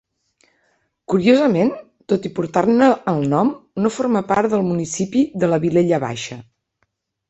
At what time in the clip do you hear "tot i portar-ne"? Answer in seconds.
2.15-2.89